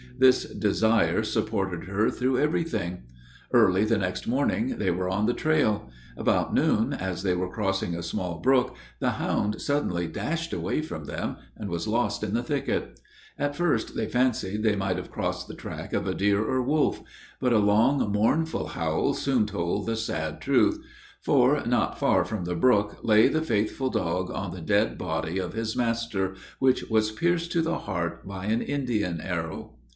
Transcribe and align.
This 0.17 0.45
desire 0.45 1.23
supported 1.23 1.85
her 1.85 2.09
through 2.11 2.39
everything. 2.39 3.03
Early 3.53 3.85
the 3.85 3.97
next 3.97 4.27
morning 4.27 4.77
they 4.77 4.91
were 4.91 5.09
on 5.09 5.25
the 5.25 5.33
trail. 5.33 5.89
About 6.15 6.53
noon, 6.53 6.93
as 6.93 7.23
they 7.23 7.33
were 7.35 7.49
crossing 7.49 7.95
a 7.95 8.03
small 8.03 8.39
brook, 8.39 8.75
the 8.99 9.11
hound 9.11 9.61
suddenly 9.61 10.07
dashed 10.07 10.53
away 10.53 10.81
from 10.83 11.05
them, 11.05 11.37
and 11.55 11.69
was 11.69 11.87
lost 11.87 12.23
in 12.23 12.35
the 12.35 12.43
thicket. 12.43 12.99
At 13.39 13.55
first 13.55 13.95
they 13.95 14.07
fancied 14.07 14.61
they 14.61 14.75
might 14.75 14.97
have 14.97 15.11
crossed 15.11 15.47
the 15.47 15.55
track 15.55 15.91
of 15.93 16.05
a 16.07 16.13
deer 16.15 16.43
or 16.43 16.61
wolf; 16.61 17.01
but 17.39 17.53
a 17.53 17.59
long, 17.59 18.11
mournful 18.11 18.69
howl 18.69 19.15
soon 19.15 19.47
told 19.47 19.85
the 19.85 19.95
sad 19.95 20.39
truth, 20.39 20.79
for, 21.23 21.63
not 21.65 21.97
far 21.97 22.25
from 22.25 22.45
the 22.45 22.55
brook, 22.55 22.97
lay 23.03 23.27
the 23.27 23.41
faithful 23.41 23.89
dog 23.89 24.29
on 24.31 24.51
the 24.51 24.61
dead 24.61 24.97
body 24.99 25.39
of 25.39 25.53
his 25.53 25.75
master, 25.75 26.35
which 26.59 26.83
was 26.91 27.11
pierced 27.11 27.51
to 27.53 27.61
the 27.63 27.79
heart 27.79 28.27
by 28.27 28.45
an 28.45 28.61
Indian 28.61 29.19
arrow. 29.19 29.75